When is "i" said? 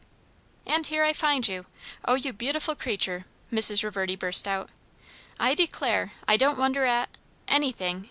1.03-1.13, 5.39-5.53, 6.27-6.37